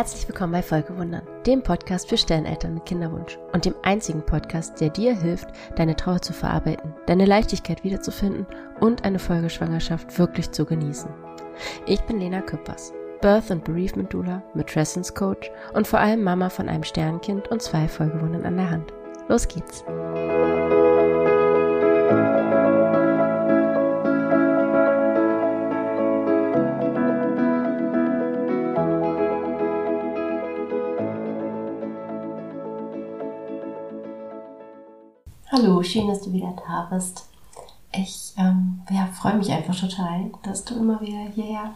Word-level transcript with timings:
Herzlich 0.00 0.26
willkommen 0.26 0.54
bei 0.54 0.62
Folgewundern, 0.62 1.28
dem 1.44 1.62
Podcast 1.62 2.08
für 2.08 2.16
Stelleneltern 2.16 2.72
mit 2.72 2.86
Kinderwunsch 2.86 3.38
und 3.52 3.66
dem 3.66 3.74
einzigen 3.82 4.24
Podcast, 4.24 4.80
der 4.80 4.88
dir 4.88 5.14
hilft, 5.14 5.48
deine 5.76 5.94
Trauer 5.94 6.22
zu 6.22 6.32
verarbeiten, 6.32 6.94
deine 7.04 7.26
Leichtigkeit 7.26 7.84
wiederzufinden 7.84 8.46
und 8.80 9.04
eine 9.04 9.18
Folgeschwangerschaft 9.18 10.18
wirklich 10.18 10.52
zu 10.52 10.64
genießen. 10.64 11.10
Ich 11.84 12.00
bin 12.04 12.18
Lena 12.18 12.40
Küppers, 12.40 12.94
Birth 13.20 13.50
and 13.50 13.62
Bereavement 13.62 14.10
Doula, 14.10 14.42
Matrescence 14.54 15.14
Coach 15.14 15.50
und 15.74 15.86
vor 15.86 15.98
allem 15.98 16.22
Mama 16.22 16.48
von 16.48 16.70
einem 16.70 16.84
Sternkind 16.84 17.48
und 17.48 17.60
zwei 17.60 17.86
Folgewundern 17.86 18.46
an 18.46 18.56
der 18.56 18.70
Hand. 18.70 18.94
Los 19.28 19.46
geht's! 19.48 19.84
Schön, 35.82 36.08
dass 36.08 36.22
du 36.22 36.32
wieder 36.32 36.54
da 36.66 36.88
bist. 36.90 37.26
Ich 37.92 38.34
ähm, 38.36 38.82
ja, 38.90 39.06
freue 39.06 39.36
mich 39.36 39.50
einfach 39.50 39.74
total, 39.74 40.30
dass 40.42 40.64
du 40.64 40.74
immer 40.74 41.00
wieder 41.00 41.30
hierher 41.34 41.72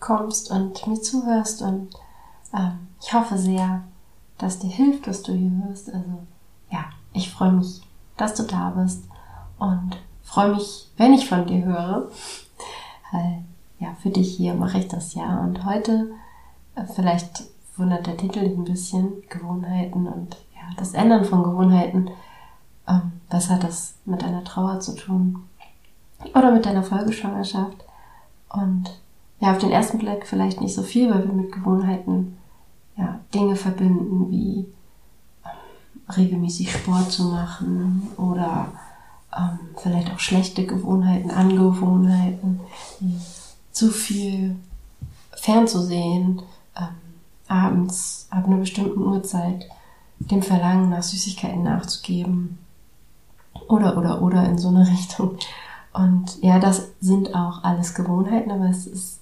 kommst 0.00 0.50
und 0.50 0.86
mir 0.86 1.00
zuhörst 1.00 1.62
und 1.62 1.94
ähm, 2.52 2.88
ich 3.00 3.12
hoffe 3.12 3.38
sehr, 3.38 3.82
dass 4.38 4.58
dir 4.58 4.70
hilft, 4.70 5.06
dass 5.06 5.22
du 5.22 5.32
hier 5.32 5.50
hörst. 5.64 5.92
Also 5.92 6.26
ja, 6.70 6.86
ich 7.12 7.30
freue 7.30 7.52
mich, 7.52 7.80
dass 8.16 8.34
du 8.34 8.42
da 8.42 8.70
bist 8.70 9.04
und 9.58 9.96
freue 10.22 10.54
mich, 10.54 10.90
wenn 10.96 11.14
ich 11.14 11.28
von 11.28 11.46
dir 11.46 11.64
höre. 11.64 12.10
Weil 13.12 13.44
ja, 13.78 13.94
für 14.02 14.10
dich 14.10 14.36
hier 14.36 14.54
mache 14.54 14.78
ich 14.78 14.88
das 14.88 15.14
ja. 15.14 15.40
Und 15.40 15.64
heute, 15.64 16.10
äh, 16.74 16.84
vielleicht 16.86 17.44
wundert 17.76 18.06
der 18.06 18.16
Titel 18.16 18.40
ein 18.40 18.64
bisschen, 18.64 19.22
Gewohnheiten 19.28 20.06
und 20.06 20.36
ja, 20.54 20.74
das 20.76 20.94
Ändern 20.94 21.24
von 21.24 21.42
Gewohnheiten 21.42 22.10
ähm, 22.88 23.12
was 23.30 23.50
hat 23.50 23.64
das 23.64 23.94
mit 24.04 24.22
einer 24.22 24.44
Trauer 24.44 24.80
zu 24.80 24.94
tun? 24.94 25.44
Oder 26.34 26.52
mit 26.52 26.66
deiner 26.66 26.82
Folgeschwangerschaft? 26.82 27.84
Und 28.48 28.90
ja, 29.40 29.52
auf 29.52 29.58
den 29.58 29.70
ersten 29.70 29.98
Blick 29.98 30.26
vielleicht 30.26 30.60
nicht 30.60 30.74
so 30.74 30.82
viel, 30.82 31.10
weil 31.10 31.26
wir 31.26 31.32
mit 31.32 31.52
Gewohnheiten 31.52 32.38
ja, 32.96 33.20
Dinge 33.34 33.56
verbinden 33.56 34.30
wie 34.30 34.66
ähm, 35.44 36.14
regelmäßig 36.16 36.72
Sport 36.72 37.12
zu 37.12 37.24
machen 37.24 38.08
oder 38.16 38.68
ähm, 39.36 39.58
vielleicht 39.76 40.10
auch 40.12 40.18
schlechte 40.18 40.64
Gewohnheiten, 40.64 41.30
Angewohnheiten, 41.30 42.60
wie 43.00 43.18
zu 43.72 43.90
viel 43.90 44.56
fernzusehen, 45.32 46.40
ähm, 46.76 46.86
abends 47.48 48.26
ab 48.30 48.46
einer 48.46 48.56
bestimmten 48.56 49.02
Uhrzeit 49.02 49.68
dem 50.18 50.42
Verlangen 50.42 50.88
nach 50.88 51.02
Süßigkeiten 51.02 51.62
nachzugeben 51.62 52.58
oder, 53.68 53.96
oder, 53.96 54.22
oder 54.22 54.44
in 54.48 54.58
so 54.58 54.68
eine 54.68 54.86
Richtung. 54.90 55.36
Und 55.92 56.42
ja, 56.42 56.58
das 56.58 56.90
sind 57.00 57.34
auch 57.34 57.64
alles 57.64 57.94
Gewohnheiten, 57.94 58.50
aber 58.50 58.68
es 58.68 58.86
ist 58.86 59.20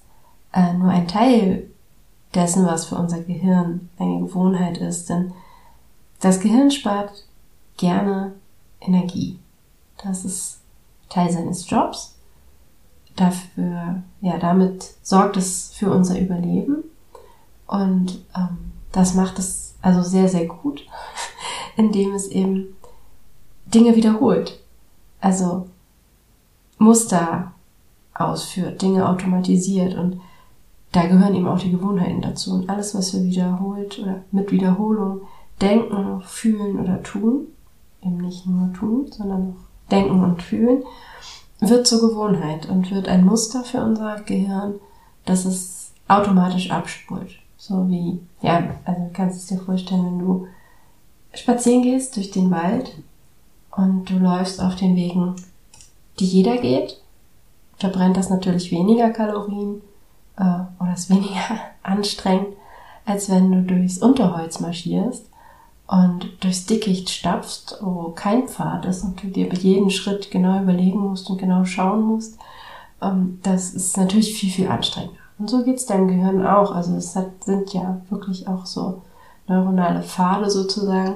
äh, 0.53 0.73
nur 0.73 0.89
ein 0.89 1.07
Teil 1.07 1.69
dessen, 2.33 2.65
was 2.65 2.85
für 2.85 2.95
unser 2.95 3.21
Gehirn 3.21 3.89
eine 3.97 4.19
Gewohnheit 4.19 4.77
ist. 4.77 5.09
Denn 5.09 5.33
das 6.19 6.39
Gehirn 6.39 6.71
spart 6.71 7.25
gerne 7.77 8.33
Energie. 8.81 9.39
Das 10.03 10.25
ist 10.25 10.59
Teil 11.09 11.31
seines 11.31 11.69
Jobs. 11.69 12.15
Dafür, 13.15 14.03
ja, 14.19 14.37
damit 14.37 14.95
sorgt 15.01 15.37
es 15.37 15.71
für 15.73 15.89
unser 15.89 16.19
Überleben. 16.19 16.83
Und 17.67 18.25
ähm, 18.35 18.73
das 18.91 19.13
macht 19.13 19.39
es 19.39 19.75
also 19.81 20.01
sehr, 20.01 20.27
sehr 20.27 20.45
gut, 20.45 20.85
indem 21.77 22.13
es 22.13 22.27
eben 22.27 22.75
Dinge 23.75 23.95
wiederholt. 23.95 24.59
Also 25.19 25.67
Muster 26.77 27.51
ausführt, 28.13 28.81
Dinge 28.81 29.07
automatisiert 29.07 29.95
und 29.95 30.21
da 30.93 31.05
gehören 31.07 31.35
eben 31.35 31.47
auch 31.47 31.59
die 31.59 31.71
Gewohnheiten 31.71 32.21
dazu. 32.21 32.53
Und 32.53 32.69
alles, 32.69 32.95
was 32.95 33.13
wir 33.13 33.23
wiederholt 33.23 33.99
oder 33.99 34.21
mit 34.31 34.51
Wiederholung 34.51 35.21
denken, 35.61 36.21
fühlen 36.21 36.79
oder 36.79 37.03
tun, 37.03 37.47
eben 38.01 38.17
nicht 38.17 38.45
nur 38.45 38.71
tun, 38.71 39.11
sondern 39.11 39.57
denken 39.91 40.23
und 40.23 40.41
fühlen, 40.41 40.83
wird 41.59 41.85
zur 41.85 42.09
Gewohnheit 42.09 42.69
und 42.69 42.91
wird 42.91 43.09
ein 43.09 43.25
Muster 43.25 43.63
für 43.63 43.83
unser 43.83 44.21
Gehirn, 44.21 44.75
das 45.25 45.43
es 45.43 45.91
automatisch 46.07 46.71
abspult. 46.71 47.31
So 47.57 47.89
wie, 47.89 48.19
ja, 48.41 48.75
also 48.85 49.01
du 49.01 49.09
kannst 49.11 49.37
es 49.39 49.47
dir 49.47 49.59
vorstellen, 49.59 50.05
wenn 50.05 50.19
du 50.19 50.47
spazieren 51.33 51.81
gehst 51.81 52.15
durch 52.15 52.31
den 52.31 52.51
Wald 52.51 52.91
und 53.75 54.09
du 54.09 54.17
läufst 54.17 54.61
auf 54.61 54.75
den 54.75 54.95
Wegen, 54.95 55.35
die 56.19 56.25
jeder 56.25 56.57
geht, 56.57 57.01
verbrennt 57.77 58.17
das 58.17 58.29
natürlich 58.29 58.71
weniger 58.71 59.09
Kalorien 59.09 59.81
äh, 60.37 60.43
oder 60.79 60.93
ist 60.93 61.09
weniger 61.09 61.59
anstrengend, 61.83 62.55
als 63.05 63.29
wenn 63.29 63.51
du 63.51 63.61
durchs 63.61 63.99
Unterholz 63.99 64.59
marschierst 64.59 65.29
und 65.87 66.43
durchs 66.43 66.65
Dickicht 66.65 67.09
stapfst, 67.09 67.77
wo 67.81 68.09
kein 68.09 68.47
Pfad 68.47 68.85
ist 68.85 69.03
und 69.03 69.21
du 69.21 69.27
dir 69.27 69.49
bei 69.49 69.57
jedem 69.57 69.89
Schritt 69.89 70.31
genau 70.31 70.61
überlegen 70.61 70.99
musst 70.99 71.29
und 71.29 71.37
genau 71.37 71.65
schauen 71.65 72.01
musst. 72.01 72.39
Ähm, 73.01 73.39
das 73.43 73.73
ist 73.73 73.97
natürlich 73.97 74.33
viel, 74.33 74.49
viel 74.49 74.67
anstrengender. 74.67 75.19
Und 75.37 75.49
so 75.49 75.63
geht's 75.63 75.85
deinem 75.85 76.07
Gehirn 76.07 76.45
auch. 76.45 76.71
Also 76.71 76.95
es 76.95 77.15
hat, 77.15 77.43
sind 77.43 77.73
ja 77.73 78.01
wirklich 78.09 78.47
auch 78.47 78.65
so 78.65 79.01
neuronale 79.47 80.01
Pfade 80.01 80.49
sozusagen, 80.49 81.15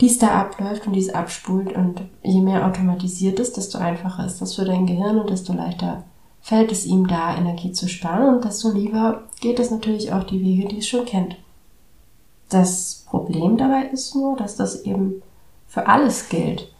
die 0.00 0.06
es 0.06 0.18
da 0.18 0.28
abläuft 0.40 0.86
und 0.86 0.94
die 0.94 1.00
es 1.00 1.14
abspult. 1.14 1.74
Und 1.74 2.02
je 2.22 2.40
mehr 2.40 2.66
automatisiert 2.66 3.38
ist, 3.38 3.56
desto 3.56 3.78
einfacher 3.78 4.24
ist 4.24 4.40
das 4.40 4.54
für 4.54 4.64
dein 4.64 4.86
Gehirn 4.86 5.18
und 5.18 5.30
desto 5.30 5.52
leichter 5.52 6.04
fällt 6.40 6.72
es 6.72 6.86
ihm 6.86 7.06
da, 7.06 7.36
Energie 7.36 7.72
zu 7.72 7.88
sparen 7.88 8.36
und 8.36 8.44
desto 8.44 8.72
lieber 8.72 9.24
geht 9.40 9.58
es 9.58 9.70
natürlich 9.70 10.12
auch 10.12 10.24
die 10.24 10.40
Wege, 10.40 10.68
die 10.68 10.78
es 10.78 10.88
schon 10.88 11.04
kennt. 11.04 11.36
Das 12.48 13.04
Problem 13.08 13.58
dabei 13.58 13.84
ist 13.92 14.14
nur, 14.14 14.36
dass 14.36 14.56
das 14.56 14.82
eben 14.82 15.22
für 15.66 15.86
alles 15.86 16.28
gilt, 16.28 16.72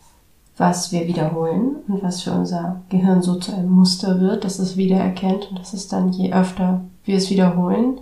was 0.56 0.92
wir 0.92 1.06
wiederholen 1.06 1.76
und 1.88 2.02
was 2.02 2.22
für 2.22 2.32
unser 2.32 2.82
Gehirn 2.88 3.22
so 3.22 3.36
zu 3.36 3.52
einem 3.52 3.70
Muster 3.70 4.20
wird, 4.20 4.44
dass 4.44 4.58
es 4.58 4.76
wiedererkennt 4.76 5.50
und 5.50 5.58
dass 5.58 5.74
es 5.74 5.88
dann 5.88 6.12
je 6.12 6.32
öfter 6.32 6.82
wir 7.04 7.16
es 7.16 7.30
wiederholen, 7.30 8.00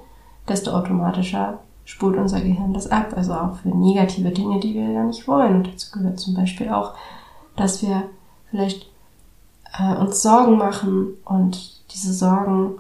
desto 0.48 0.72
automatischer 0.72 1.58
spult 1.88 2.18
unser 2.18 2.40
Gehirn 2.42 2.74
das 2.74 2.90
ab. 2.90 3.14
Also 3.16 3.32
auch 3.32 3.56
für 3.56 3.70
negative 3.70 4.28
Dinge, 4.28 4.60
die 4.60 4.74
wir 4.74 4.90
ja 4.90 5.02
nicht 5.04 5.26
wollen. 5.26 5.56
Und 5.56 5.68
dazu 5.68 5.90
gehört 5.90 6.20
zum 6.20 6.34
Beispiel 6.34 6.68
auch, 6.68 6.92
dass 7.56 7.82
wir 7.82 8.02
vielleicht 8.50 8.86
äh, 9.78 9.96
uns 9.96 10.22
Sorgen 10.22 10.58
machen 10.58 11.14
und 11.24 11.80
diese 11.92 12.12
Sorgen 12.12 12.74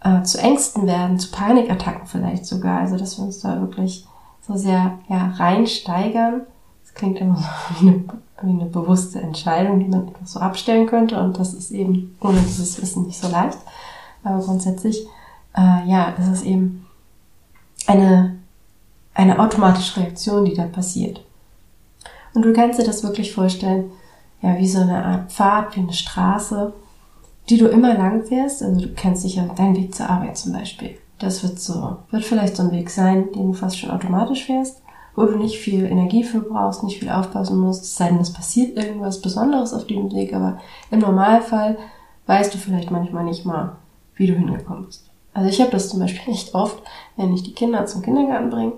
äh, 0.00 0.22
zu 0.22 0.38
Ängsten 0.38 0.86
werden, 0.86 1.18
zu 1.18 1.32
Panikattacken 1.32 2.06
vielleicht 2.06 2.46
sogar. 2.46 2.78
Also 2.78 2.96
dass 2.96 3.18
wir 3.18 3.24
uns 3.24 3.40
da 3.40 3.60
wirklich 3.60 4.06
so 4.46 4.56
sehr 4.56 4.92
ja, 5.08 5.32
reinsteigern. 5.36 6.42
Das 6.84 6.94
klingt 6.94 7.18
immer 7.18 7.36
so 7.36 7.44
wie 7.80 7.88
eine, 7.88 8.04
wie 8.42 8.60
eine 8.62 8.70
bewusste 8.70 9.20
Entscheidung, 9.20 9.80
die 9.80 9.88
man 9.88 10.06
einfach 10.06 10.26
so 10.26 10.38
abstellen 10.38 10.86
könnte. 10.86 11.20
Und 11.20 11.36
das 11.36 11.52
ist 11.52 11.72
eben 11.72 12.16
ohne 12.20 12.40
dieses 12.42 12.80
Wissen 12.80 13.06
nicht 13.06 13.20
so 13.20 13.28
leicht. 13.28 13.58
Aber 14.22 14.38
grundsätzlich, 14.38 15.04
äh, 15.56 15.84
ja, 15.88 16.14
es 16.16 16.28
ist 16.28 16.44
eben 16.44 16.84
eine, 17.88 18.36
eine 19.14 19.38
automatische 19.40 20.00
Reaktion, 20.00 20.44
die 20.44 20.54
da 20.54 20.64
passiert. 20.64 21.24
Und 22.34 22.44
du 22.44 22.52
kannst 22.52 22.78
dir 22.78 22.84
das 22.84 23.02
wirklich 23.02 23.32
vorstellen, 23.32 23.90
ja, 24.42 24.56
wie 24.58 24.68
so 24.68 24.80
eine 24.80 25.04
Art 25.04 25.32
Pfad, 25.32 25.74
wie 25.74 25.80
eine 25.80 25.92
Straße, 25.92 26.72
die 27.48 27.56
du 27.56 27.66
immer 27.66 27.94
lang 27.94 28.24
fährst. 28.24 28.62
Also 28.62 28.80
du 28.80 28.92
kennst 28.94 29.22
sicher 29.22 29.48
deinen 29.56 29.76
Weg 29.76 29.94
zur 29.94 30.08
Arbeit 30.08 30.36
zum 30.36 30.52
Beispiel. 30.52 30.98
Das 31.18 31.42
wird 31.42 31.58
so, 31.58 31.96
wird 32.10 32.24
vielleicht 32.24 32.56
so 32.56 32.62
ein 32.62 32.70
Weg 32.70 32.90
sein, 32.90 33.32
den 33.32 33.48
du 33.48 33.52
fast 33.54 33.78
schon 33.78 33.90
automatisch 33.90 34.44
fährst, 34.44 34.82
wo 35.16 35.24
du 35.24 35.36
nicht 35.36 35.58
viel 35.58 35.84
Energie 35.86 36.22
für 36.22 36.40
brauchst, 36.40 36.84
nicht 36.84 37.00
viel 37.00 37.10
aufpassen 37.10 37.58
musst, 37.58 37.82
es 37.82 37.96
sei 37.96 38.08
denn, 38.08 38.20
es 38.20 38.32
passiert 38.32 38.76
irgendwas 38.76 39.20
Besonderes 39.20 39.72
auf 39.72 39.86
dem 39.86 40.12
Weg, 40.12 40.32
aber 40.32 40.58
im 40.92 41.00
Normalfall 41.00 41.76
weißt 42.26 42.54
du 42.54 42.58
vielleicht 42.58 42.92
manchmal 42.92 43.24
nicht 43.24 43.44
mal, 43.44 43.76
wie 44.14 44.28
du 44.28 44.34
hingekommen 44.34 44.86
bist. 44.86 45.07
Also 45.38 45.50
ich 45.50 45.60
habe 45.60 45.70
das 45.70 45.88
zum 45.88 46.00
Beispiel 46.00 46.32
echt 46.32 46.52
oft, 46.52 46.82
wenn 47.16 47.32
ich 47.32 47.44
die 47.44 47.54
Kinder 47.54 47.86
zum 47.86 48.02
Kindergarten 48.02 48.50
bringe 48.50 48.72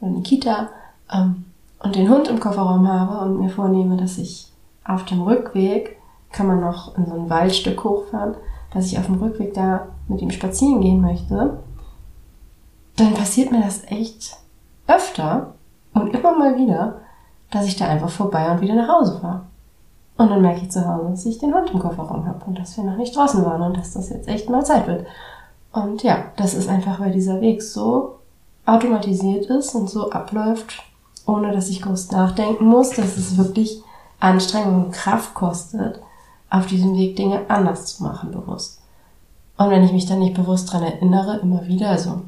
oder 0.00 0.10
in 0.10 0.14
die 0.14 0.22
Kita 0.22 0.68
ähm, 1.12 1.46
und 1.80 1.96
den 1.96 2.08
Hund 2.08 2.28
im 2.28 2.38
Kofferraum 2.38 2.86
habe 2.86 3.24
und 3.24 3.40
mir 3.40 3.50
vornehme, 3.50 3.96
dass 3.96 4.16
ich 4.18 4.46
auf 4.84 5.04
dem 5.06 5.22
Rückweg, 5.22 5.98
kann 6.30 6.46
man 6.46 6.60
noch 6.60 6.96
in 6.96 7.06
so 7.06 7.14
ein 7.14 7.28
Waldstück 7.28 7.82
hochfahren, 7.82 8.36
dass 8.72 8.86
ich 8.86 8.96
auf 8.96 9.06
dem 9.06 9.16
Rückweg 9.16 9.54
da 9.54 9.88
mit 10.06 10.22
ihm 10.22 10.30
spazieren 10.30 10.80
gehen 10.80 11.00
möchte, 11.00 11.58
dann 12.96 13.14
passiert 13.14 13.50
mir 13.50 13.62
das 13.62 13.82
echt 13.86 14.36
öfter 14.86 15.54
und 15.94 16.14
immer 16.14 16.38
mal 16.38 16.56
wieder, 16.56 17.00
dass 17.50 17.66
ich 17.66 17.74
da 17.74 17.88
einfach 17.88 18.10
vorbei 18.10 18.52
und 18.52 18.60
wieder 18.60 18.76
nach 18.76 19.00
Hause 19.00 19.18
fahre. 19.20 19.40
Und 20.16 20.30
dann 20.30 20.42
merke 20.42 20.60
ich 20.60 20.70
zu 20.70 20.86
Hause, 20.86 21.10
dass 21.10 21.26
ich 21.26 21.38
den 21.38 21.52
Hund 21.52 21.72
im 21.72 21.80
Kofferraum 21.80 22.24
habe 22.24 22.44
und 22.44 22.56
dass 22.56 22.76
wir 22.76 22.84
noch 22.84 22.96
nicht 22.96 23.16
draußen 23.16 23.44
waren 23.44 23.62
und 23.62 23.76
dass 23.76 23.94
das 23.94 24.10
jetzt 24.10 24.28
echt 24.28 24.48
mal 24.48 24.64
Zeit 24.64 24.86
wird. 24.86 25.06
Und 25.74 26.04
ja, 26.04 26.26
das 26.36 26.54
ist 26.54 26.68
einfach, 26.68 27.00
weil 27.00 27.10
dieser 27.10 27.40
Weg 27.40 27.60
so 27.60 28.20
automatisiert 28.64 29.46
ist 29.46 29.74
und 29.74 29.90
so 29.90 30.10
abläuft, 30.12 30.84
ohne 31.26 31.50
dass 31.50 31.68
ich 31.68 31.82
groß 31.82 32.12
nachdenken 32.12 32.66
muss, 32.66 32.90
dass 32.90 33.16
es 33.16 33.36
wirklich 33.36 33.82
Anstrengung 34.20 34.86
und 34.86 34.92
Kraft 34.92 35.34
kostet, 35.34 36.00
auf 36.48 36.66
diesem 36.66 36.96
Weg 36.96 37.16
Dinge 37.16 37.40
anders 37.48 37.86
zu 37.86 38.04
machen, 38.04 38.30
bewusst. 38.30 38.80
Und 39.58 39.70
wenn 39.70 39.82
ich 39.82 39.92
mich 39.92 40.06
dann 40.06 40.20
nicht 40.20 40.34
bewusst 40.34 40.72
dran 40.72 40.84
erinnere, 40.84 41.38
immer 41.38 41.66
wieder, 41.66 41.90
also 41.90 42.22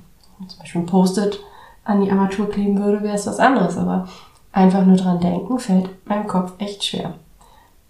zum 0.48 0.58
Beispiel 0.58 0.80
ein 0.80 0.86
Post-it 0.86 1.38
an 1.84 2.02
die 2.02 2.10
Armatur 2.10 2.50
kleben 2.50 2.82
würde, 2.82 3.02
wäre 3.04 3.14
es 3.14 3.28
was 3.28 3.38
anderes, 3.38 3.78
aber 3.78 4.08
einfach 4.50 4.84
nur 4.84 4.96
dran 4.96 5.20
denken 5.20 5.60
fällt 5.60 5.88
meinem 6.08 6.26
Kopf 6.26 6.52
echt 6.58 6.82
schwer. 6.82 7.14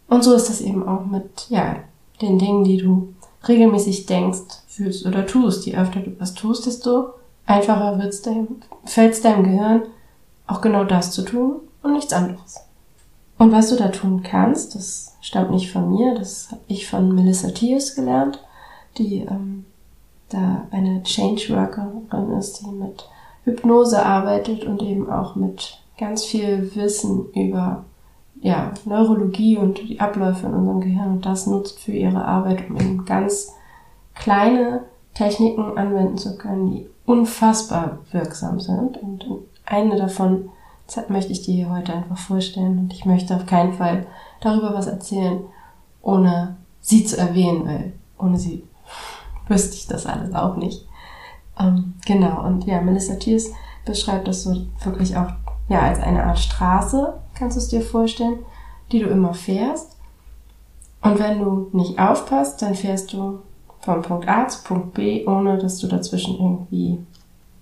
Und 0.09 0.23
so 0.23 0.35
ist 0.35 0.51
das 0.51 0.61
eben 0.61 0.87
auch 0.87 1.07
mit, 1.07 1.47
ja, 1.49 1.77
den 2.21 2.39
Dingen, 2.39 2.65
die 2.65 2.77
du 2.77 3.15
regelmäßig 3.49 4.05
denkst, 4.05 4.66
fühlst 4.77 5.07
oder 5.07 5.27
tust. 5.27 5.67
Je 5.67 5.77
öfter 5.77 6.01
du 6.01 6.13
was 6.19 6.35
tust, 6.35 6.67
desto 6.67 7.15
einfacher 7.47 7.99
wird's 7.99 8.23
deinem, 8.23 8.49
fällt's 8.85 9.23
deinem 9.23 9.45
Gehirn, 9.45 9.83
auch 10.47 10.61
genau 10.61 10.85
das 10.85 11.13
zu 11.13 11.23
tun 11.23 11.61
und 11.83 11.95
nichts 11.95 12.13
anderes. 12.13 12.61
Und 13.39 13.53
was 13.53 13.69
du 13.69 13.77
da 13.77 13.89
tun 13.89 14.23
kannst, 14.23 14.75
das 14.75 15.15
stammt 15.21 15.51
nicht 15.51 15.71
von 15.71 15.91
mir, 15.91 16.15
das 16.15 16.51
habe 16.51 16.61
ich 16.69 16.89
von 16.89 17.15
Melissa 17.15 17.51
Thiers 17.51 17.95
gelernt, 17.95 18.41
die 18.99 19.23
ähm, 19.23 19.65
da 20.31 20.67
eine 20.71 21.03
Change 21.03 21.51
Workerin 21.51 22.39
ist, 22.39 22.63
die 22.63 22.71
mit 22.71 23.09
Hypnose 23.45 24.05
arbeitet 24.05 24.65
und 24.65 24.83
eben 24.83 25.11
auch 25.11 25.37
mit 25.37 25.81
ganz 25.99 26.25
viel 26.25 26.75
Wissen 26.75 27.27
über 27.33 27.85
ja, 28.41 28.73
Neurologie 28.85 29.57
und 29.57 29.79
die 29.89 30.01
Abläufe 30.01 30.47
in 30.47 30.55
unserem 30.55 30.81
Gehirn 30.81 31.13
und 31.13 31.27
das 31.27 31.47
nutzt 31.47 31.81
für 31.81 31.93
ihre 31.93 32.25
Arbeit, 32.25 32.69
um 32.69 32.77
eben 32.77 33.05
ganz 33.05 33.53
kleine 34.17 34.85
Techniken 35.15 35.79
anwenden 35.79 36.19
zu 36.19 36.37
können, 36.37 36.71
die 36.71 36.89
unfassbar 37.05 37.99
wirksam 38.13 38.61
sind. 38.61 38.99
Und 38.99 39.25
eine 39.65 39.97
davon 39.97 40.51
möchte 41.09 41.33
ich 41.33 41.43
dir 41.43 41.71
heute 41.71 41.95
einfach 41.95 42.19
vorstellen. 42.19 42.79
Und 42.79 42.93
ich 42.93 43.05
möchte 43.05 43.35
auf 43.37 43.47
keinen 43.47 43.73
Fall 43.73 44.07
darüber 44.41 44.75
was 44.75 44.87
erzählen, 44.87 45.41
ohne 46.03 46.57
sie 46.81 47.05
zu 47.05 47.17
erwähnen, 47.17 47.67
weil 47.67 47.93
ohne 48.19 48.39
sie 48.39 48.65
wüsste 49.49 49.77
ich 49.77 49.87
das 49.87 50.07
alles 50.07 50.35
auch 50.35 50.57
nicht. 50.57 50.87
Ähm, 51.59 51.95
genau, 52.05 52.45
und 52.45 52.65
ja, 52.65 52.81
Melissa 52.81 53.15
Thiers 53.15 53.51
beschreibt 53.85 54.29
das 54.29 54.43
so 54.43 54.67
wirklich 54.85 55.17
auch 55.17 55.31
ja, 55.69 55.81
als 55.81 56.01
eine 56.01 56.25
Art 56.25 56.39
Straße, 56.39 57.15
kannst 57.35 57.57
du 57.57 57.61
es 57.61 57.69
dir 57.69 57.83
vorstellen, 57.83 58.39
die 58.93 59.01
du 59.01 59.07
immer 59.07 59.35
fährst. 59.35 59.97
Und 61.03 61.19
wenn 61.19 61.41
du 61.41 61.69
nicht 61.73 61.99
aufpasst, 61.99 62.63
dann 62.63 62.75
fährst 62.75 63.13
du 63.13 63.41
von 63.87 64.03
Punkt 64.03 64.29
A 64.29 64.49
zu 64.49 64.65
Punkt 64.65 64.95
B, 64.95 65.25
ohne 65.27 65.59
dass 65.59 65.79
du 65.79 65.87
dazwischen 65.87 66.35
irgendwie 66.35 66.99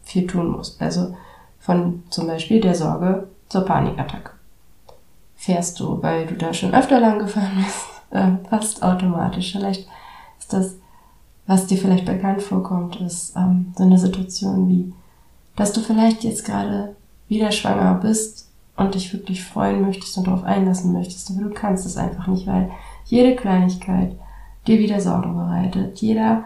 viel 0.02 0.26
tun 0.26 0.52
musst. 0.52 0.80
Also 0.80 1.14
von 1.60 2.02
zum 2.08 2.26
Beispiel 2.26 2.62
der 2.62 2.74
Sorge 2.74 3.28
zur 3.50 3.66
Panikattacke. 3.66 4.30
Fährst 5.36 5.78
du, 5.78 6.02
weil 6.02 6.26
du 6.26 6.34
da 6.34 6.54
schon 6.54 6.74
öfter 6.74 6.98
lang 6.98 7.18
gefahren 7.18 7.62
bist, 7.62 7.84
äh, 8.10 8.48
fast 8.48 8.82
automatisch. 8.82 9.52
Vielleicht 9.52 9.86
ist 10.38 10.52
das, 10.54 10.76
was 11.46 11.66
dir 11.66 11.76
vielleicht 11.76 12.06
bekannt 12.06 12.40
vorkommt, 12.40 12.96
ist 13.02 13.36
ähm, 13.36 13.74
so 13.76 13.84
eine 13.84 13.98
Situation 13.98 14.66
wie, 14.66 14.94
dass 15.56 15.74
du 15.74 15.82
vielleicht 15.82 16.24
jetzt 16.24 16.46
gerade 16.46 16.96
wieder 17.28 17.52
schwanger 17.52 18.00
bist 18.00 18.48
und 18.78 18.94
dich 18.94 19.12
wirklich 19.12 19.44
freuen 19.44 19.82
möchtest 19.82 20.16
und 20.16 20.26
darauf 20.26 20.44
einlassen 20.44 20.94
möchtest, 20.94 21.30
aber 21.30 21.42
du 21.42 21.50
kannst 21.50 21.84
es 21.84 21.98
einfach 21.98 22.26
nicht, 22.28 22.46
weil 22.46 22.70
jede 23.04 23.36
Kleinigkeit 23.36 24.16
dir 24.66 24.78
wieder 24.78 25.00
Sorgen 25.00 25.34
bereitet, 25.34 25.98
jeder 25.98 26.44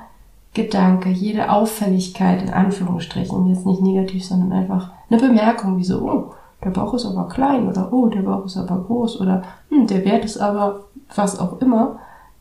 Gedanke, 0.54 1.10
jede 1.10 1.52
Auffälligkeit 1.52 2.42
in 2.42 2.50
Anführungsstrichen, 2.50 3.48
jetzt 3.48 3.66
nicht 3.66 3.82
negativ, 3.82 4.24
sondern 4.24 4.52
einfach 4.52 4.90
eine 5.10 5.20
Bemerkung, 5.20 5.78
wie 5.78 5.84
so, 5.84 6.00
oh, 6.00 6.34
der 6.64 6.70
Bauch 6.70 6.94
ist 6.94 7.06
aber 7.06 7.28
klein 7.28 7.68
oder 7.68 7.92
oh, 7.92 8.06
der 8.08 8.22
Bauch 8.22 8.44
ist 8.44 8.56
aber 8.56 8.82
groß 8.82 9.20
oder 9.20 9.42
hm, 9.68 9.86
der 9.86 10.04
Wert 10.04 10.24
ist 10.24 10.38
aber 10.38 10.84
was 11.14 11.38
auch 11.38 11.60
immer, 11.60 11.98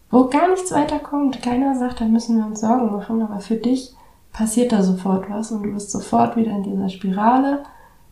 wo 0.09 0.25
gar 0.25 0.49
nichts 0.49 0.71
weiterkommt. 0.71 1.41
Keiner 1.41 1.77
sagt, 1.77 2.01
dann 2.01 2.11
müssen 2.11 2.37
wir 2.37 2.45
uns 2.45 2.61
Sorgen 2.61 2.91
machen, 2.91 3.21
aber 3.21 3.39
für 3.39 3.55
dich 3.55 3.93
passiert 4.33 4.71
da 4.71 4.81
sofort 4.81 5.29
was 5.29 5.51
und 5.51 5.63
du 5.63 5.73
bist 5.73 5.91
sofort 5.91 6.35
wieder 6.35 6.51
in 6.51 6.63
dieser 6.63 6.89
Spirale. 6.89 7.63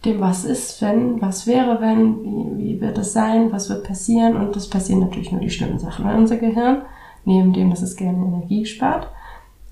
Dem, 0.04 0.22
was 0.22 0.46
ist, 0.46 0.82
wenn, 0.82 1.20
was 1.22 1.48
wäre, 1.48 1.82
wenn, 1.82 2.24
wie, 2.24 2.58
wie 2.58 2.82
wird 2.82 2.98
es 2.98 3.14
sein, 3.14 3.52
was 3.52 3.70
wird 3.70 3.88
passieren? 3.88 4.36
Und 4.36 4.56
das 4.56 4.70
passieren 4.70 5.02
natürlich 5.02 5.32
nur 5.32 5.42
die 5.42 5.50
schlimmen 5.50 5.80
Sachen, 5.80 6.06
weil 6.06 6.18
unser 6.18 6.38
Gehirn, 6.38 6.84
neben 7.26 7.54
dem, 7.54 7.70
dass 7.70 7.82
es 7.82 7.96
gerne 7.96 8.26
Energie 8.26 8.66
spart, 8.66 9.08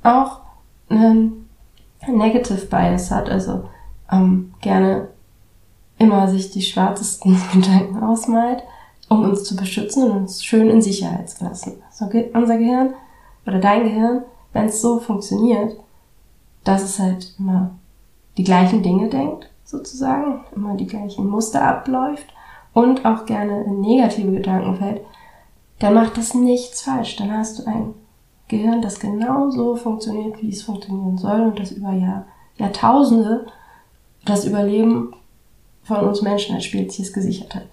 auch 0.04 0.42
einen 0.90 1.50
Negative 2.08 2.66
Bias 2.66 3.12
hat, 3.12 3.30
also 3.30 3.70
ähm, 4.12 4.54
gerne 4.62 5.08
immer 5.98 6.28
sich 6.28 6.52
die 6.52 6.62
schwarzesten 6.62 7.38
Gedanken 7.54 8.04
ausmalt, 8.04 8.64
um 9.10 9.24
uns 9.24 9.44
zu 9.44 9.56
beschützen 9.56 10.04
und 10.04 10.18
uns 10.18 10.44
schön 10.44 10.70
in 10.70 10.82
Sicherheit 10.82 11.30
zu 11.30 11.46
lassen. 11.46 11.74
So 11.92 12.08
geht 12.08 12.36
unser 12.36 12.58
Gehirn 12.58 12.94
oder 13.46 13.60
dein 13.60 13.84
Gehirn, 13.84 14.24
wenn 14.52 14.66
es 14.66 14.82
so 14.82 15.00
funktioniert, 15.00 15.78
dass 16.64 16.84
es 16.84 17.00
halt 17.00 17.36
immer 17.38 17.72
die 18.38 18.44
gleichen 18.44 18.84
Dinge 18.84 19.10
denkt 19.10 19.50
sozusagen, 19.66 20.44
immer 20.56 20.76
die 20.76 20.88
gleichen 20.88 21.28
Muster 21.28 21.66
abläuft 21.66 22.34
und 22.74 23.06
auch 23.06 23.26
gerne 23.26 23.64
in 23.64 23.82
negative 23.82 24.32
Gedanken 24.32 24.76
fällt, 24.76 25.02
dann 25.84 25.96
macht 25.96 26.18
das 26.18 26.34
nichts 26.34 26.82
falsch. 26.82 27.18
Dann 27.18 27.30
hast 27.30 27.60
du 27.60 27.68
ein 27.68 27.94
Gehirn, 28.48 28.82
das 28.82 29.02
genau 29.02 29.50
so 29.50 29.76
funktioniert, 29.76 30.42
wie 30.42 30.48
es 30.48 30.64
funktionieren 30.64 31.18
soll 31.18 31.42
und 31.42 31.60
das 31.60 31.72
über 31.72 31.92
Jahr, 31.92 32.26
Jahrtausende 32.56 33.48
das 34.24 34.46
Überleben 34.46 35.14
von 35.84 36.08
uns 36.08 36.22
Menschen 36.22 36.56
als 36.56 36.64
Spezies 36.64 37.12
gesichert 37.12 37.56
hat. 37.56 37.68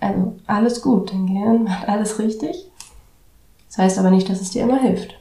Also 0.00 0.32
alles 0.46 0.80
gut, 0.80 1.12
dein 1.12 1.26
Gehirn 1.26 1.64
macht 1.64 1.86
alles 1.86 2.18
richtig. 2.18 2.70
Das 3.68 3.76
heißt 3.76 3.98
aber 3.98 4.10
nicht, 4.10 4.30
dass 4.30 4.40
es 4.40 4.50
dir 4.50 4.62
immer 4.62 4.80
hilft. 4.80 5.14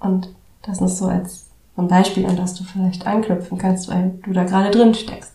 Und 0.00 0.34
das 0.62 0.80
ist 0.80 0.96
so 0.96 1.04
als 1.04 1.50
ein 1.76 1.88
Beispiel, 1.88 2.24
an 2.24 2.36
das 2.36 2.54
du 2.54 2.64
vielleicht 2.64 3.06
anknüpfen 3.06 3.58
kannst, 3.58 3.90
weil 3.90 4.18
du 4.24 4.32
da 4.32 4.44
gerade 4.44 4.70
drin 4.70 4.94
steckst. 4.94 5.34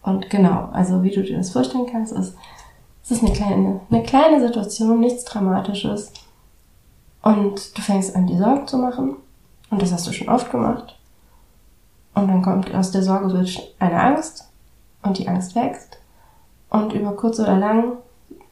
Und 0.00 0.30
genau, 0.30 0.68
also 0.70 1.02
wie 1.02 1.10
du 1.10 1.24
dir 1.24 1.38
das 1.38 1.50
vorstellen 1.50 1.86
kannst, 1.90 2.12
ist, 2.12 2.36
es 3.04 3.10
ist 3.10 3.22
eine 3.22 3.34
kleine, 3.34 3.80
eine 3.90 4.02
kleine 4.02 4.40
Situation, 4.40 4.98
nichts 4.98 5.24
Dramatisches. 5.24 6.10
Und 7.20 7.76
du 7.76 7.82
fängst 7.82 8.16
an, 8.16 8.26
die 8.26 8.38
Sorgen 8.38 8.66
zu 8.66 8.78
machen. 8.78 9.16
Und 9.68 9.82
das 9.82 9.92
hast 9.92 10.06
du 10.06 10.12
schon 10.12 10.30
oft 10.30 10.50
gemacht. 10.50 10.98
Und 12.14 12.28
dann 12.28 12.40
kommt 12.40 12.74
aus 12.74 12.92
der 12.92 13.02
Sorge 13.02 13.32
wird 13.32 13.74
eine 13.78 14.00
Angst. 14.00 14.48
Und 15.02 15.18
die 15.18 15.28
Angst 15.28 15.54
wächst. 15.54 15.98
Und 16.70 16.94
über 16.94 17.14
kurz 17.14 17.38
oder 17.38 17.58
lang, 17.58 17.98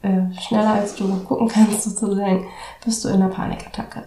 äh, 0.03 0.31
schneller 0.39 0.73
als 0.73 0.95
du 0.95 1.07
gucken 1.23 1.47
kannst 1.47 1.83
sozusagen, 1.97 2.45
bist 2.85 3.03
du 3.03 3.09
in 3.09 3.15
einer 3.15 3.29
Panikattacke. 3.29 4.03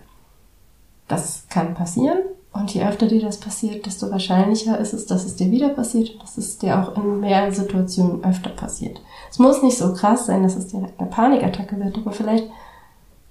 Das 1.08 1.44
kann 1.48 1.74
passieren. 1.74 2.18
Und 2.58 2.72
je 2.72 2.84
öfter 2.84 3.06
dir 3.06 3.20
das 3.20 3.38
passiert, 3.38 3.84
desto 3.84 4.10
wahrscheinlicher 4.10 4.78
ist 4.78 4.94
es, 4.94 5.06
dass 5.06 5.24
es 5.24 5.36
dir 5.36 5.50
wieder 5.50 5.68
passiert 5.68 6.10
und 6.10 6.22
dass 6.22 6.38
es 6.38 6.58
dir 6.58 6.80
auch 6.80 6.96
in 6.96 7.20
mehr 7.20 7.52
Situationen 7.52 8.24
öfter 8.24 8.50
passiert. 8.50 9.00
Es 9.30 9.38
muss 9.38 9.62
nicht 9.62 9.76
so 9.76 9.92
krass 9.92 10.26
sein, 10.26 10.42
dass 10.42 10.56
es 10.56 10.68
direkt 10.68 10.98
eine 10.98 11.10
Panikattacke 11.10 11.78
wird, 11.78 11.98
aber 11.98 12.12
vielleicht 12.12 12.48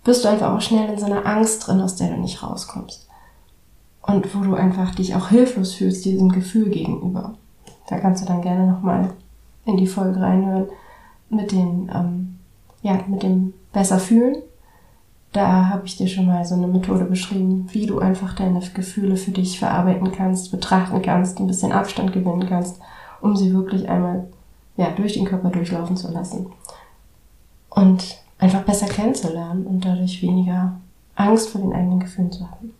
bist 0.03 0.23
du 0.23 0.29
einfach 0.29 0.53
auch 0.53 0.61
schnell 0.61 0.89
in 0.93 0.99
so 0.99 1.05
einer 1.05 1.25
Angst 1.25 1.65
drin, 1.65 1.81
aus 1.81 1.95
der 1.95 2.09
du 2.09 2.17
nicht 2.17 2.43
rauskommst. 2.43 3.07
Und 4.03 4.35
wo 4.35 4.43
du 4.43 4.53
einfach 4.53 4.93
dich 4.93 5.15
auch 5.15 5.29
hilflos 5.29 5.73
fühlst 5.73 6.05
diesem 6.05 6.29
Gefühl 6.29 6.69
gegenüber. 6.69 7.33
Da 7.87 7.97
kannst 7.97 8.21
du 8.21 8.27
dann 8.27 8.43
gerne 8.43 8.67
nochmal 8.67 9.09
in 9.65 9.77
die 9.77 9.87
Folge 9.87 10.21
reinhören 10.21 10.67
mit 11.29 11.51
den, 11.51 11.91
ähm, 11.93 12.39
ja, 12.83 12.99
mit 13.07 13.23
dem 13.23 13.53
besser 13.73 13.97
fühlen 13.97 14.37
da 15.35 15.69
habe 15.69 15.85
ich 15.85 15.97
dir 15.97 16.07
schon 16.07 16.27
mal 16.27 16.45
so 16.45 16.55
eine 16.55 16.67
Methode 16.67 17.05
beschrieben, 17.05 17.67
wie 17.71 17.85
du 17.85 17.99
einfach 17.99 18.33
deine 18.35 18.61
Gefühle 18.73 19.17
für 19.17 19.31
dich 19.31 19.59
verarbeiten 19.59 20.11
kannst, 20.11 20.51
betrachten 20.51 21.01
kannst, 21.01 21.39
ein 21.39 21.47
bisschen 21.47 21.71
Abstand 21.71 22.13
gewinnen 22.13 22.47
kannst, 22.47 22.79
um 23.21 23.35
sie 23.35 23.53
wirklich 23.53 23.89
einmal 23.89 24.27
ja, 24.77 24.91
durch 24.91 25.13
den 25.13 25.25
Körper 25.25 25.49
durchlaufen 25.49 25.97
zu 25.97 26.11
lassen. 26.11 26.47
Und 27.69 28.17
einfach 28.37 28.63
besser 28.63 28.87
kennenzulernen 28.87 29.65
und 29.65 29.83
dadurch 29.83 30.21
weniger 30.21 30.79
Angst 31.15 31.49
vor 31.49 31.61
den 31.61 31.73
eigenen 31.73 31.99
Gefühlen 31.99 32.31
zu 32.31 32.49
haben. 32.49 32.73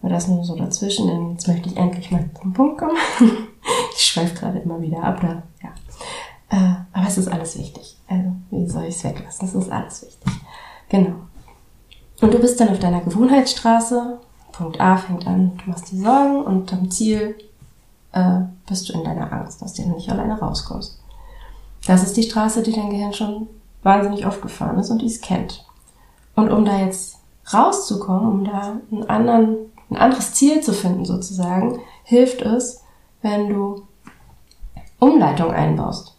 Aber 0.00 0.10
das 0.10 0.28
nur 0.28 0.44
so 0.44 0.56
dazwischen, 0.56 1.08
denn 1.08 1.32
jetzt 1.32 1.48
möchte 1.48 1.68
ich 1.68 1.76
endlich 1.76 2.10
mal 2.10 2.28
zum 2.40 2.52
Punkt 2.52 2.78
kommen. 2.78 2.96
ich 3.94 4.02
schweife 4.02 4.34
gerade 4.34 4.58
immer 4.58 4.80
wieder 4.80 5.02
ab, 5.02 5.20
da, 5.20 5.42
ja. 5.62 5.70
Äh, 6.50 6.74
aber 6.92 7.06
es 7.06 7.18
ist 7.18 7.28
alles 7.28 7.58
wichtig. 7.58 7.96
Also, 8.08 8.32
wie 8.50 8.66
soll 8.66 8.84
ich 8.84 8.96
es 8.96 9.04
weglassen? 9.04 9.48
Es 9.48 9.54
ist 9.54 9.70
alles 9.70 10.02
wichtig. 10.02 10.32
Genau. 10.88 11.14
Und 12.20 12.32
du 12.32 12.38
bist 12.38 12.60
dann 12.60 12.68
auf 12.68 12.78
deiner 12.78 13.00
Gewohnheitsstraße. 13.00 14.18
Punkt 14.52 14.80
A 14.80 14.96
fängt 14.96 15.26
an, 15.26 15.58
du 15.62 15.70
machst 15.70 15.90
dir 15.90 15.98
Sorgen 15.98 16.42
und 16.42 16.72
am 16.72 16.90
Ziel 16.90 17.36
äh, 18.12 18.40
bist 18.68 18.88
du 18.88 18.92
in 18.92 19.04
deiner 19.04 19.32
Angst, 19.32 19.60
dass 19.60 19.74
du 19.74 19.82
nicht 19.82 20.08
alleine 20.08 20.38
rauskommst. 20.38 21.00
Das 21.86 22.02
ist 22.02 22.16
die 22.16 22.22
Straße, 22.22 22.62
die 22.62 22.72
dein 22.72 22.90
Gehirn 22.90 23.12
schon 23.12 23.48
wahnsinnig 23.82 24.26
oft 24.26 24.40
gefahren 24.40 24.78
ist 24.78 24.90
und 24.90 25.02
die 25.02 25.06
es 25.06 25.20
kennt. 25.20 25.64
Und 26.34 26.50
um 26.50 26.64
da 26.64 26.78
jetzt 26.78 27.18
rauszukommen, 27.52 28.28
um 28.28 28.44
da 28.44 28.80
einen 28.90 29.10
anderen, 29.10 29.56
ein 29.90 29.96
anderes 29.96 30.34
Ziel 30.34 30.62
zu 30.62 30.72
finden 30.72 31.04
sozusagen, 31.04 31.80
hilft 32.04 32.42
es, 32.42 32.82
wenn 33.22 33.48
du 33.48 33.82
Umleitung 34.98 35.50
einbaust. 35.50 36.16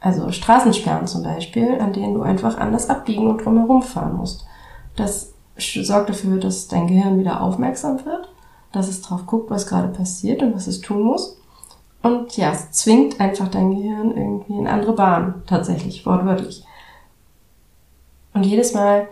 Also 0.00 0.32
Straßensperren 0.32 1.06
zum 1.06 1.22
Beispiel, 1.22 1.80
an 1.80 1.92
denen 1.92 2.14
du 2.14 2.22
einfach 2.22 2.58
anders 2.58 2.90
abbiegen 2.90 3.28
und 3.28 3.44
drumherum 3.44 3.82
fahren 3.82 4.16
musst. 4.16 4.46
Das 4.96 5.32
sorgt 5.56 6.10
dafür, 6.10 6.38
dass 6.38 6.68
dein 6.68 6.86
Gehirn 6.86 7.18
wieder 7.18 7.40
aufmerksam 7.40 8.04
wird, 8.04 8.28
dass 8.72 8.88
es 8.88 9.02
drauf 9.02 9.26
guckt, 9.26 9.50
was 9.50 9.66
gerade 9.66 9.88
passiert 9.88 10.42
und 10.42 10.54
was 10.54 10.66
es 10.66 10.80
tun 10.80 11.02
muss. 11.02 11.38
Und 12.02 12.36
ja, 12.36 12.50
es 12.50 12.72
zwingt 12.72 13.20
einfach 13.20 13.48
dein 13.48 13.76
Gehirn 13.76 14.16
irgendwie 14.16 14.54
in 14.54 14.66
andere 14.66 14.92
Bahnen, 14.92 15.42
tatsächlich, 15.46 16.04
wortwörtlich. 16.04 16.64
Und 18.34 18.44
jedes 18.44 18.74
Mal, 18.74 19.08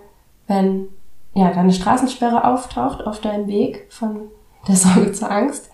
wenn 0.46 0.88
ja, 1.34 1.52
deine 1.52 1.72
Straßensperre 1.72 2.44
auftaucht 2.44 3.06
auf 3.06 3.20
deinem 3.20 3.46
Weg 3.46 3.86
von 3.90 4.22
der 4.66 4.76
Sorge 4.76 5.12
zur 5.12 5.30
Angst 5.30 5.70